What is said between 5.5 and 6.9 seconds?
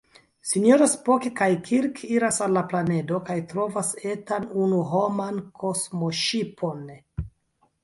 kosmoŝipon.